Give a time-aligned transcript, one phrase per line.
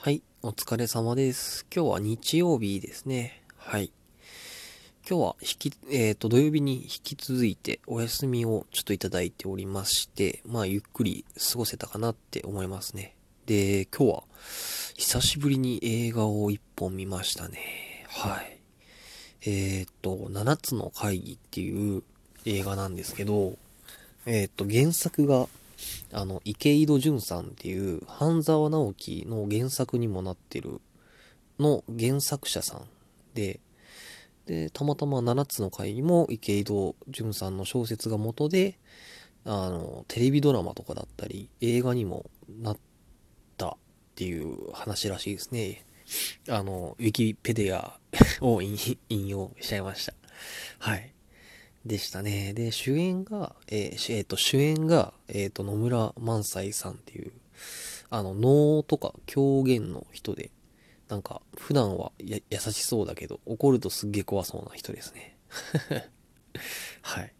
[0.00, 1.66] はい、お疲れ様です。
[1.74, 3.42] 今日は日曜日ですね。
[3.56, 3.90] はい。
[5.10, 13.16] 今日は引き、えっ、と、土曜日に引き続いてお休みをちょっといただいておりまして、まあ、ゆっくり過ごせたかなって思いますね。
[13.46, 14.22] で、今日は
[14.96, 18.06] 久しぶりに映画を一本見ましたね。
[18.06, 18.60] はい。
[19.50, 22.04] えっ、と、七つの会議っていう
[22.44, 23.56] 映画なんですけど、
[24.26, 25.48] えっ、と、原作が
[26.12, 30.80] あの、池井戸潤さんっていう、半沢直樹の原作にもなってる、
[31.58, 32.88] の原作者さん
[33.34, 33.60] で、
[34.46, 38.78] で、たまたま7つの会議も池井戸潤さんの小説が元で、
[39.44, 42.76] あの、テレビドラマとかだったり、映画にもなっ
[43.56, 43.76] たっ
[44.14, 45.84] ていう話らしいですね。
[46.48, 47.98] あの、ウィキペディア
[48.40, 50.14] を引用しちゃいました。
[50.78, 51.12] はい。
[51.84, 52.52] でしたね。
[52.52, 57.32] で、主演が、えーえーと、主演が、えっ、と、野村萬斎さんっていう、
[58.10, 60.50] あの、能とか狂言の人で、
[61.08, 65.36] なんか、普段はや優しそうだけど、怒るとすっげえ怖そうな人ですね。
[67.02, 67.34] はい。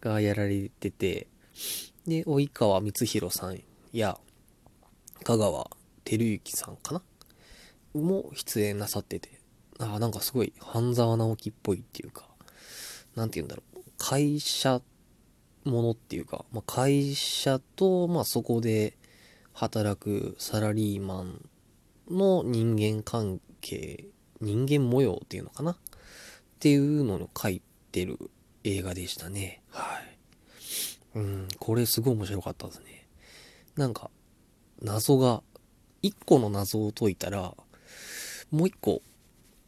[0.00, 1.28] がやられてて、
[2.06, 3.62] で、及川光弘さん
[3.92, 4.18] や、
[5.22, 5.70] 香川
[6.04, 7.02] 照之さんかな？
[7.94, 9.38] も出演なさってて、
[9.78, 12.28] あーなんかすごい半沢直樹っぽいっていうか、
[13.14, 13.71] なんて言うんだろう、
[14.04, 14.82] 会社
[15.64, 18.98] ものっていうか、まあ、会社と、まあ、そこで
[19.52, 21.48] 働くサラリーマン
[22.10, 24.06] の人間関係、
[24.40, 25.70] 人間模様っていうのかな？
[25.70, 25.76] っ
[26.58, 28.18] ていうのを書いてる
[28.64, 29.62] 映画でしたね。
[29.70, 30.18] はい。
[31.14, 33.06] うん、これすごい面白かったですね。
[33.76, 34.10] なんか、
[34.80, 35.44] 謎が、
[36.02, 37.54] 一個の謎を解いたら、
[38.50, 39.00] もう一個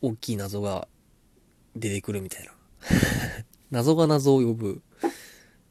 [0.03, 0.89] 大きい謎が
[1.77, 2.51] 出てくるみたいな。
[3.75, 4.83] 謎が謎を呼ぶ、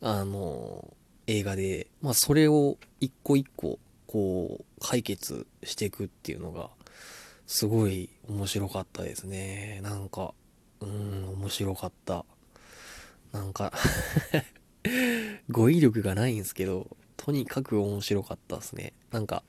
[0.02, 0.94] あの、
[1.26, 6.70] 映画で、まあそれを一個一個、こう、解決していくっていうのが、
[7.48, 9.80] すごい面白かったですね。
[9.84, 10.34] なんか、
[10.82, 12.26] うん、面白かった。
[13.32, 13.72] なんか、
[15.50, 18.92] 語彙力がないんですけど、とにかく面白かったですね。
[19.12, 19.44] なんか、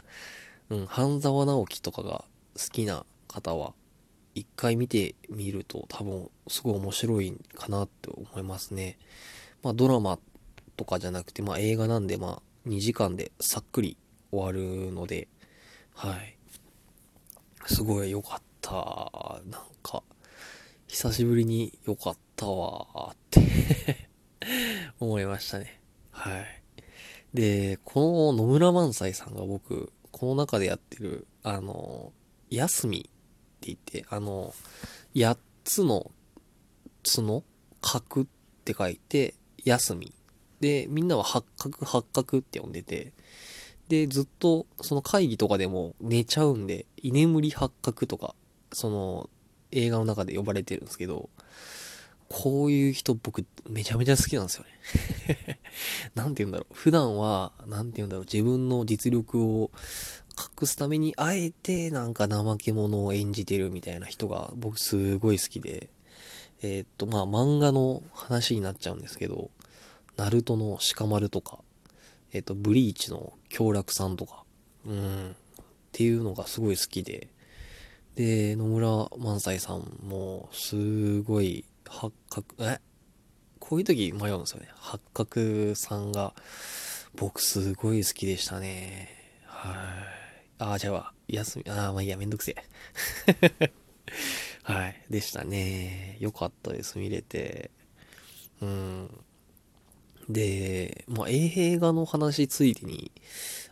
[0.71, 2.25] うん、半沢直樹とかが
[2.57, 3.75] 好きな方は、
[4.35, 8.99] 一回見てみると多分すごい面白いかなって思いますね。
[9.63, 10.19] まあドラマ
[10.77, 13.97] とかじゃなくて、まあ映画なんでまあ2時間でさっくり
[14.31, 15.29] 終わるので、
[15.95, 16.37] はい。
[17.67, 19.41] すごい良かった。
[19.47, 20.03] なんか、
[20.87, 24.09] 久しぶりに良かったわーって
[25.01, 25.81] 思いましたね。
[26.11, 26.63] はい。
[27.33, 32.13] で、この野村萬斎さんが僕、この中でやってる、あの、
[32.51, 33.11] 休み
[33.73, 34.55] って言って、あの、
[35.15, 36.11] 8つの
[37.03, 37.45] 角
[37.81, 38.27] 角っ
[38.65, 40.13] て書いて、休み。
[40.61, 43.13] で、みんなは八角八角って呼んでて、
[43.89, 48.35] で、ずっと、その会議とかでも寝ちゃうんで、居眠り八角とか、
[48.73, 49.31] その、
[49.73, 51.31] 映画の中で呼ばれてるんですけど、
[52.29, 55.61] こういう人僕めちゃめちゃ好きなんですよね。
[56.15, 56.75] なんて言うんだろう。
[56.75, 58.25] 普段は、なんて言うんだろう。
[58.25, 59.71] 自分の実力を
[60.39, 65.89] 隠すために、あえてなんか怠け者を演じてるみたいな人が僕すごい好きで、
[66.63, 69.51] えーっと、まあ漫画の話になっちゃうんですけど、
[70.17, 71.59] ナルトの鹿丸とか、
[72.33, 74.45] えーっと、ブリーチの京楽さんとか、
[74.87, 75.35] うん、っ
[75.93, 77.29] ていうのがすごい好きで、
[78.17, 82.81] で、野村萬斎さんも、すごい、八角、え？
[83.59, 84.69] こういう時迷うんですよね。
[84.75, 86.35] 八角さんが、
[87.17, 89.24] 僕すごい好きでしたね。
[90.59, 90.73] はい。
[90.75, 92.55] あ、じゃあ、休み、あー、まあいいや、めんどくせ
[93.33, 93.73] え。
[94.63, 95.03] はい。
[95.11, 96.17] でしたね。
[96.21, 97.71] よかったです、見れて。
[98.63, 99.11] うん。
[100.29, 103.13] で、まあ、映画の話ついでに、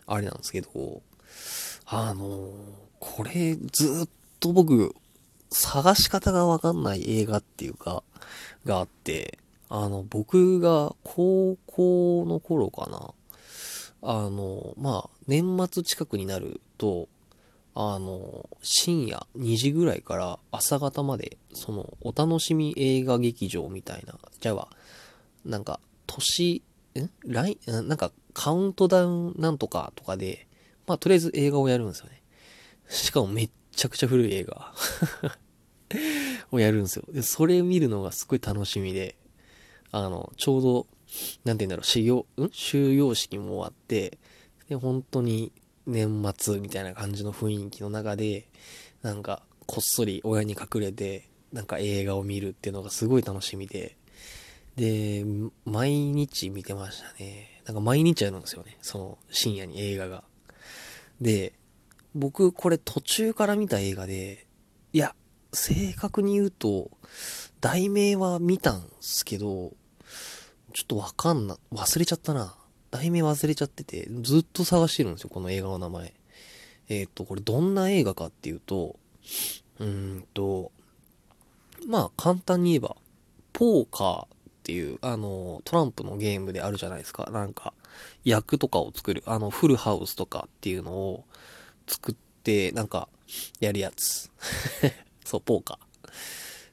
[0.05, 1.01] あれなんですけど、
[1.85, 2.51] あの、
[2.99, 4.95] これ、ずっと僕、
[5.51, 8.03] 探し方がわかんない映画っていうか、
[8.65, 9.39] があって、
[9.69, 13.13] あの、僕が高校の頃かな。
[14.05, 17.07] あの、まあ、年末近くになると、
[17.73, 24.67] あの、深夜2時ぐらいから朝方まで、その、お楽しみ映画劇場みたいな、じゃあ、
[25.45, 26.61] なんか、年、
[26.99, 27.09] ん？
[27.25, 30.47] 来、なんか、カウントダウンなんとかとかで、
[30.85, 32.21] まあ、とりあえず映画をやるんですよね。
[32.89, 34.73] しかもめっちゃくちゃ古い映画
[36.51, 37.05] をやるんですよ。
[37.09, 39.15] で、それ見るのがすごい楽しみで、
[39.91, 40.87] あの、ちょうど、
[41.43, 42.49] なんて言うんだろう、修行、ん？
[42.49, 44.17] 終業式も終わって、
[44.69, 45.51] で、本当に
[45.85, 48.47] 年末みたいな感じの雰囲気の中で、
[49.01, 53.97] なんか、こっそり親に隠れて、なんか映画を見るっていうのがすごい楽しみで、
[54.75, 55.23] で、
[55.65, 57.61] 毎日見てましたね。
[57.65, 58.77] なんか毎日やるんですよね。
[58.81, 60.23] その深夜に映画が。
[61.21, 61.53] で、
[62.15, 64.47] 僕これ途中から見た映画で、
[64.91, 65.15] いや、
[65.51, 66.89] 正確に言うと、
[67.61, 69.73] 題名は見たんすけど、
[70.73, 72.55] ちょっとわかんな、忘れちゃったな。
[72.89, 76.13] 題名忘れちゃってて、ずっと探してるんですよ、この映画の名前。
[76.89, 78.95] えっ、ー、と、これどんな映画かっていうと、
[79.79, 80.71] うーんと、
[81.87, 82.95] まあ簡単に言えば、
[83.53, 84.27] ポーカーっ
[84.63, 87.29] ていう、あの、トランプのゲームであるじゃないですか。
[87.31, 87.73] なんか、
[88.23, 91.25] 役とかを作る、あの、フルハウスとかっていうのを
[91.87, 93.09] 作って、なんか、
[93.59, 94.31] やるやつ。
[95.23, 95.77] そう、ポーカ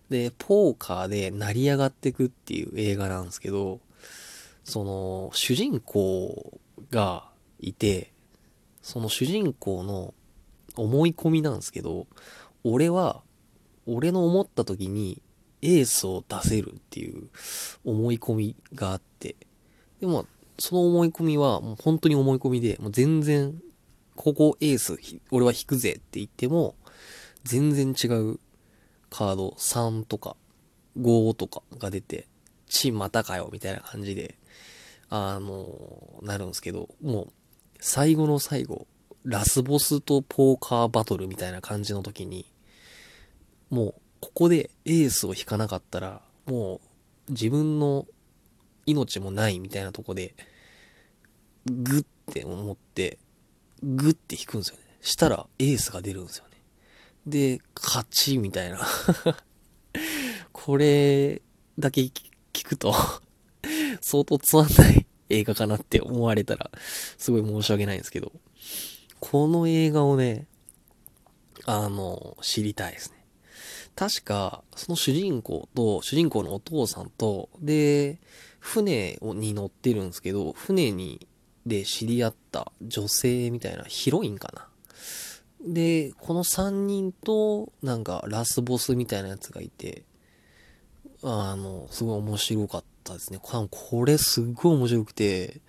[0.08, 0.10] ー。
[0.10, 3.80] で、ポーカーで成り上がってくっていう映画なんですけど、
[4.70, 6.58] その、主人公
[6.90, 7.28] が
[7.58, 8.12] いて、
[8.80, 10.14] その主人公の
[10.76, 12.06] 思い込みなんですけど、
[12.64, 13.22] 俺は、
[13.86, 15.20] 俺の思った時に
[15.62, 17.28] エースを出せるっていう
[17.84, 19.36] 思い込みがあって、
[20.00, 20.26] でも、
[20.58, 23.60] その思い込みはもう本当に思い込みで、もう全然、
[24.14, 24.98] ここエース、
[25.30, 26.76] 俺は引くぜって言っても、
[27.42, 28.38] 全然違う
[29.08, 30.36] カード3とか
[30.98, 32.28] 5とかが出て、
[32.70, 34.38] チンまたかよみたいな感じで、
[35.10, 37.32] あの、なるんですけど、もう、
[37.80, 38.86] 最後の最後、
[39.24, 42.46] ラスボスとポーカーバトルみたいな感じの時に、
[43.68, 46.80] もう、ここでエースを引かなかったら、も
[47.28, 48.06] う、自分の
[48.86, 50.34] 命もないみたいなとこで、
[51.66, 53.18] グッて思って、
[53.82, 54.82] グッて引くんですよね。
[55.00, 56.50] したらエースが出るんですよね。
[57.26, 58.86] で、勝ちみたいな
[60.52, 61.42] これ
[61.78, 62.02] だけ
[62.52, 62.94] 聞くと
[64.00, 66.70] 相当つまんない映画かなって思われたら、
[67.16, 68.32] すごい申し訳ないんですけど、
[69.20, 70.46] この映画をね、
[71.66, 73.24] あの、知りたいですね。
[73.94, 78.18] 確か、その主人公と、主人公のお父さんと、で、
[78.58, 81.26] 船に乗ってるんですけど、船に、
[81.66, 84.66] で知り合った女性みたいなヒロインかな。
[85.60, 90.04] で、この3人と、なんか、ラスボスみたいなやつがいて、
[91.22, 93.40] あの、すごい面白かったですね。
[93.42, 95.60] これすっごい面白くて、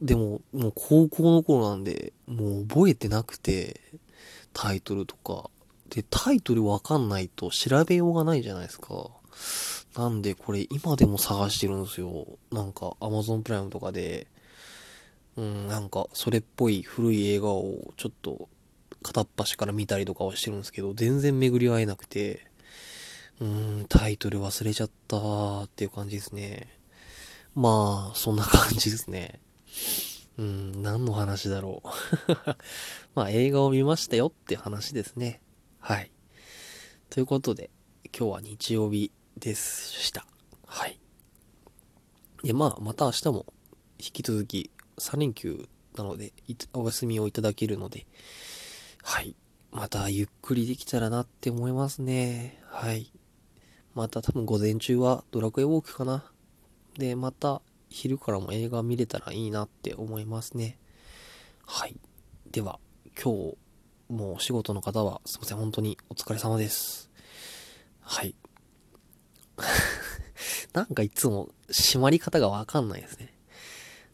[0.00, 3.80] でも、もう高校の頃なんで、もう覚えてなくて、
[4.52, 5.50] タイトルとか。
[5.90, 9.10] で、タイトルわかんないと調べようがないじゃないですか。
[9.96, 12.26] なんでこれ今でも探してるんですよ。
[12.52, 14.28] なんか Amazon プライムとかで、
[15.36, 18.48] うん、なんかそれっぽい古い映画をちょっと
[19.02, 22.46] 片っ端から見たりとかはしてるんですけど、全然巡り合えなくて、
[23.40, 26.68] うん、タイトル忘れちゃったーっていう感じですね。
[27.54, 29.40] まあ、そんな感じですね。
[30.36, 31.88] うん、何の話だろう。
[33.14, 35.40] まあ、映画を見ましたよって話ですね。
[35.78, 36.10] はい。
[37.08, 37.70] ということで、
[38.16, 40.26] 今日は日曜日でした。
[40.66, 41.00] はい。
[42.44, 43.46] で、まあ、また明日も
[43.98, 46.32] 引き続き3連休なので、
[46.74, 48.06] お休みをいただけるので、
[49.02, 49.34] はい。
[49.72, 52.62] またゆっくりできたらなって思いますね。
[52.66, 53.10] はい。
[54.00, 56.24] また多分午前中はドラクエウォークかな。
[56.96, 57.60] で、また
[57.90, 60.78] 昼からも映画見れたらいいなって思いますね。
[61.66, 62.00] はい。
[62.50, 62.80] では、
[63.22, 63.58] 今日
[64.08, 67.10] もうお仕事の方はすいません、本当にお疲れ様です。
[68.00, 68.34] はい。
[70.72, 73.34] なんかいつも締まり方がわかんないですね。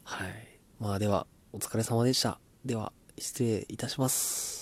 [0.03, 0.59] はい。
[0.81, 2.41] まあでは、お疲れ様でした。
[2.65, 4.56] では、失礼いたします。